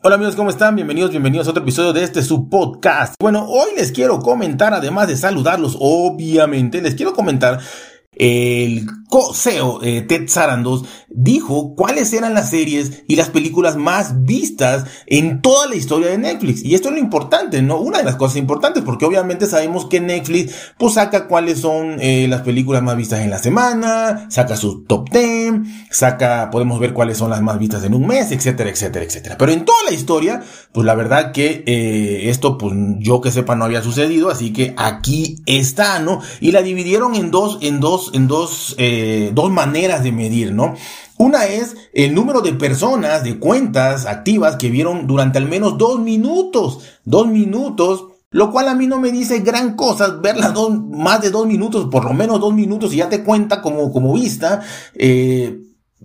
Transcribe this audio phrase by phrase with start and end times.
[0.00, 0.76] Hola amigos, ¿cómo están?
[0.76, 3.16] Bienvenidos, bienvenidos a otro episodio de este su podcast.
[3.18, 7.58] Bueno, hoy les quiero comentar, además de saludarlos, obviamente, les quiero comentar
[8.12, 14.84] el co-CEO eh, Ted Sarandos dijo cuáles eran las series y las películas más vistas
[15.06, 16.62] en toda la historia de Netflix.
[16.62, 17.78] Y esto es lo importante, ¿no?
[17.78, 22.26] Una de las cosas importantes, porque obviamente sabemos que Netflix pues saca cuáles son eh,
[22.28, 25.54] las películas más vistas en la semana, saca su top 10,
[25.90, 29.36] saca, podemos ver cuáles son las más vistas en un mes, etcétera, etcétera, etcétera.
[29.38, 33.56] Pero en toda la historia, pues la verdad que eh, esto, pues yo que sepa
[33.56, 36.20] no había sucedido, así que aquí está, ¿no?
[36.40, 38.97] Y la dividieron en dos, en dos, en dos, eh,
[39.34, 40.74] dos maneras de medir, ¿no?
[41.18, 45.98] Una es el número de personas, de cuentas activas que vieron durante al menos dos
[45.98, 51.20] minutos, dos minutos, lo cual a mí no me dice gran cosa, verla dos, más
[51.20, 54.60] de dos minutos, por lo menos dos minutos y ya te cuenta como, como vista,
[54.94, 55.60] eh,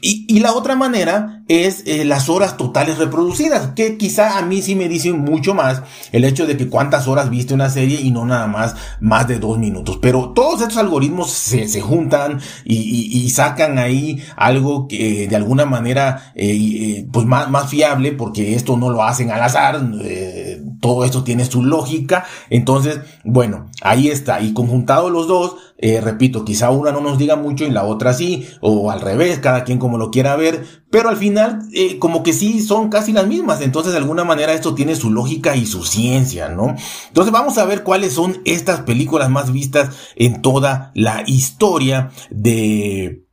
[0.00, 4.62] y, y, la otra manera es eh, las horas totales reproducidas, que quizá a mí
[4.62, 8.10] sí me dicen mucho más el hecho de que cuántas horas viste una serie y
[8.10, 9.98] no nada más más de dos minutos.
[10.00, 15.36] Pero todos estos algoritmos se, se juntan y, y, y, sacan ahí algo que de
[15.36, 19.80] alguna manera eh, eh, pues más, más fiable porque esto no lo hacen al azar.
[20.02, 22.24] Eh, todo esto tiene su lógica.
[22.50, 24.40] Entonces, bueno, ahí está.
[24.40, 28.12] Y conjuntado los dos, eh, repito, quizá una no nos diga mucho y la otra
[28.12, 32.24] sí, o al revés, cada quien como lo quiera ver, pero al final eh, como
[32.24, 35.66] que sí son casi las mismas, entonces de alguna manera esto tiene su lógica y
[35.66, 36.74] su ciencia, ¿no?
[37.06, 43.24] Entonces vamos a ver cuáles son estas películas más vistas en toda la historia de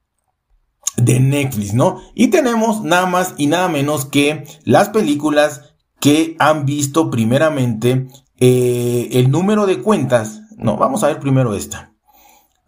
[0.97, 1.99] de Netflix, ¿no?
[2.13, 8.07] Y tenemos nada más y nada menos que las películas que han visto primeramente
[8.39, 10.41] eh, el número de cuentas.
[10.57, 11.94] No, vamos a ver primero esta.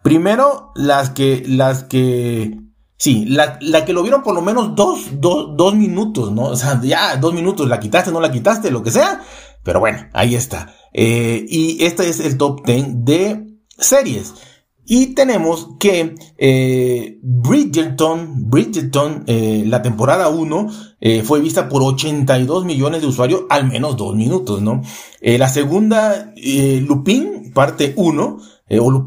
[0.08, 2.58] Primero, las que, las que,
[2.96, 6.44] sí, la, la que lo vieron por lo menos dos, dos, dos minutos, ¿no?
[6.44, 9.20] O sea, ya, dos minutos, la quitaste, no la quitaste, lo que sea.
[9.62, 10.74] Pero bueno, ahí está.
[10.94, 14.32] Eh, y este es el top 10 de series.
[14.86, 20.68] Y tenemos que eh, Bridgerton, Bridgerton, eh, la temporada 1
[21.02, 24.80] eh, fue vista por 82 millones de usuarios, al menos dos minutos, ¿no?
[25.20, 28.38] Eh, la segunda, eh, Lupin, parte 1,
[28.68, 29.04] eh, o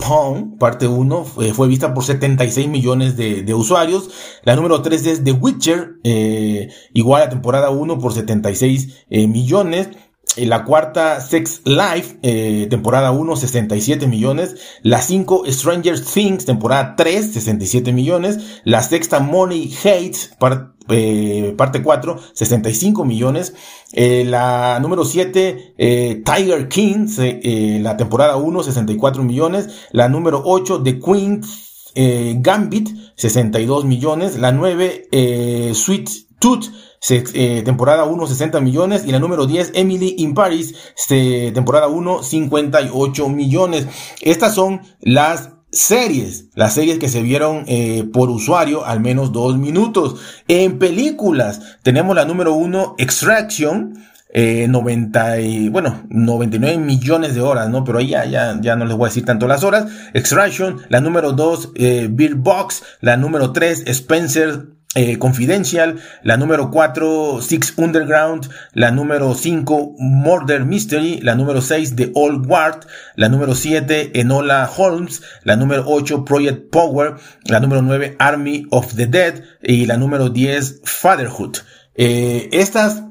[0.57, 4.09] parte 1, eh, fue vista por 76 millones de, usuarios.
[4.43, 9.27] La número 3 es The Witcher, eh, igual a temporada 1 por 76 eh,
[10.35, 10.49] millones.
[10.49, 14.55] La cuarta, Sex Life, eh, temporada 1, 67 millones.
[14.81, 18.61] La 5, Stranger Things, temporada 3, 67 millones.
[18.63, 23.53] La sexta, Money Hates, par, eh, parte 4, 65 millones.
[23.93, 27.07] Eh, la número 7, eh, Tiger King,
[27.81, 29.67] la temporada 1, 64 millones.
[29.91, 30.99] La número 8, The
[31.93, 34.37] Queen Gambit, 62 millones.
[34.37, 36.09] La 9, Sweet
[36.39, 36.65] Tooth,
[37.09, 39.05] eh, temporada 1, 60 millones.
[39.05, 43.87] Y la número 10, Emily in Paris, se, temporada 1, 58 millones.
[44.21, 49.57] Estas son las series, las series que se vieron eh, por usuario al menos dos
[49.57, 50.19] minutos.
[50.47, 54.03] En películas tenemos la número 1, Extraction.
[54.33, 57.83] Eh, 90 y, bueno, 99 millones de horas, ¿no?
[57.83, 59.87] Pero ahí ya, ya, ya no les voy a decir tanto las horas.
[60.13, 66.69] Extraction, la número 2, eh, Beer Box, la número 3, Spencer eh, Confidential, la número
[66.69, 73.29] 4 Six Underground, la número 5 Murder Mystery, la número 6 The Old Guard, la
[73.29, 77.15] número 7 Enola Holmes, la número 8 Project Power,
[77.45, 81.59] la número 9 Army of the Dead y la número 10 Fatherhood.
[81.95, 83.03] Eh, estas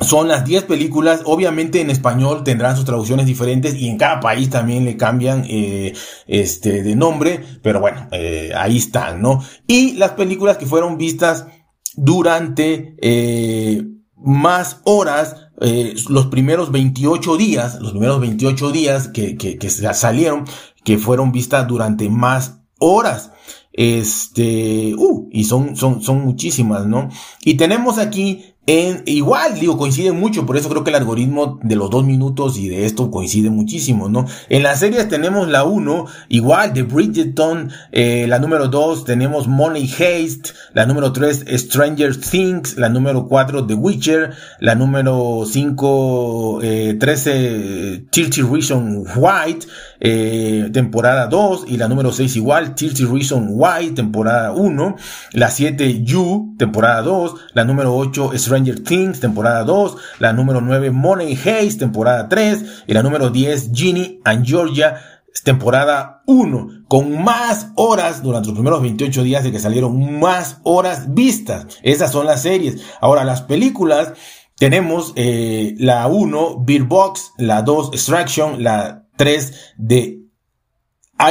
[0.00, 4.50] son las 10 películas, obviamente en español tendrán sus traducciones diferentes y en cada país
[4.50, 5.92] también le cambian eh,
[6.26, 9.44] este de nombre, pero bueno, eh, ahí están, ¿no?
[9.66, 11.46] Y las películas que fueron vistas
[11.94, 13.84] durante eh,
[14.16, 20.44] más horas, eh, los primeros 28 días, los primeros 28 días que, que, que salieron,
[20.84, 23.30] que fueron vistas durante más horas.
[23.74, 27.08] Este, uh, y son, son, son muchísimas, ¿no?
[27.42, 31.74] Y tenemos aquí en, igual, digo, coincide mucho, por eso creo que el algoritmo de
[31.74, 34.24] los dos minutos y de esto coincide muchísimo, ¿no?
[34.48, 39.90] En las series tenemos la 1, igual, de Bridgerton, eh, la número 2 tenemos Money
[39.90, 46.96] Haste, la número 3 Stranger Things, la número 4 The Witcher, la número 5 eh,
[47.00, 49.66] 13 Tilty Reason White,
[50.04, 54.96] eh, temporada 2, y la número 6 igual, Tilty Reason White, temporada 1,
[55.34, 60.90] la 7 You, temporada 2, la número 8 Stranger Things, temporada 2, la número 9
[60.90, 64.96] Money Haze, temporada 3, y la número 10 Ginny and Georgia,
[65.44, 71.14] temporada 1, con más horas durante los primeros 28 días de que salieron más horas
[71.14, 71.66] vistas.
[71.84, 72.82] Esas son las series.
[73.00, 74.14] Ahora, las películas
[74.56, 80.18] tenemos eh, la 1, Beer Box, la 2, Extraction, la 3 de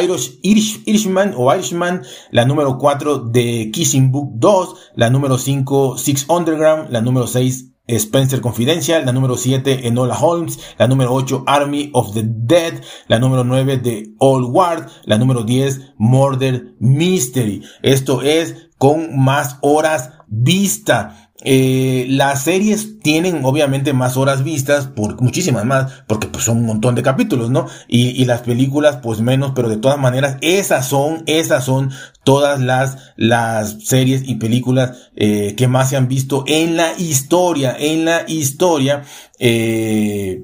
[0.02, 0.40] Irish,
[0.86, 6.90] Irishman o Irishman, la número 4 de Kissing Book 2, la número 5 Six Underground,
[6.90, 12.14] la número 6 Spencer Confidential, la número 7 Enola Holmes, la número 8 Army of
[12.14, 17.62] the Dead, la número 9 de Old Ward, la número 10 Murder Mystery.
[17.82, 21.31] Esto es con más horas vista.
[21.44, 26.66] Eh, las series tienen obviamente más horas vistas, por muchísimas más, porque pues son un
[26.66, 27.68] montón de capítulos, ¿no?
[27.88, 31.92] Y, y, las películas pues menos, pero de todas maneras esas son, esas son
[32.24, 37.76] todas las, las series y películas eh, que más se han visto en la historia,
[37.78, 39.04] en la historia.
[39.40, 40.44] Eh,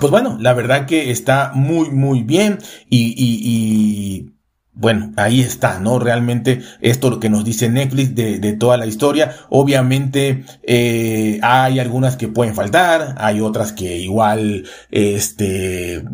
[0.00, 2.58] pues bueno, la verdad que está muy, muy bien
[2.88, 4.37] y, y, y
[4.78, 5.98] bueno, ahí está, ¿no?
[5.98, 9.34] Realmente esto lo que nos dice Netflix de, de toda la historia.
[9.50, 16.04] Obviamente eh, hay algunas que pueden faltar, hay otras que igual este,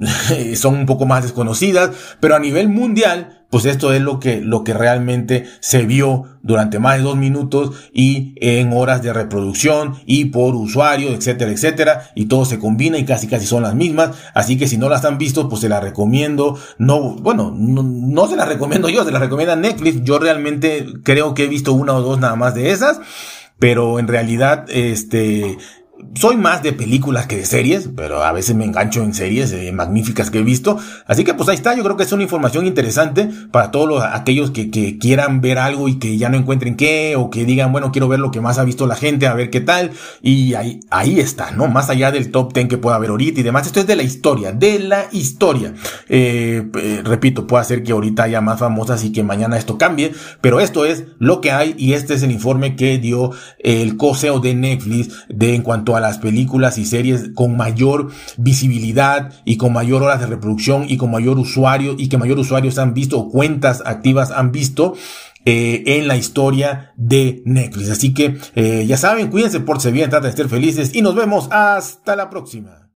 [0.54, 1.90] son un poco más desconocidas,
[2.20, 6.78] pero a nivel mundial pues esto es lo que, lo que realmente se vio durante
[6.78, 12.24] más de dos minutos y en horas de reproducción y por usuario, etcétera, etcétera, y
[12.24, 15.18] todo se combina y casi casi son las mismas, así que si no las han
[15.18, 19.20] visto, pues se las recomiendo, no, bueno, no, no se las recomiendo yo, se las
[19.20, 23.02] recomienda Netflix, yo realmente creo que he visto una o dos nada más de esas,
[23.58, 25.58] pero en realidad, este,
[26.14, 29.72] soy más de películas que de series, pero a veces me engancho en series eh,
[29.72, 30.78] magníficas que he visto.
[31.06, 34.04] Así que pues ahí está, yo creo que es una información interesante para todos los,
[34.04, 37.72] aquellos que, que, quieran ver algo y que ya no encuentren qué, o que digan,
[37.72, 39.92] bueno, quiero ver lo que más ha visto la gente, a ver qué tal.
[40.20, 41.66] Y ahí, ahí está, ¿no?
[41.68, 43.66] Más allá del top 10 que pueda haber ahorita y demás.
[43.66, 45.74] Esto es de la historia, de la historia.
[46.08, 50.12] Eh, eh, repito, puede ser que ahorita haya más famosas y que mañana esto cambie,
[50.40, 54.40] pero esto es lo que hay y este es el informe que dio el coseo
[54.40, 59.72] de Netflix de en cuanto a las películas y series con mayor visibilidad y con
[59.72, 63.30] mayor horas de reproducción y con mayor usuario y que mayor usuarios han visto o
[63.30, 64.94] cuentas activas han visto
[65.44, 67.90] eh, en la historia de Netflix.
[67.90, 71.48] Así que eh, ya saben, cuídense, por bien, traten de estar felices y nos vemos
[71.50, 72.82] hasta la próxima.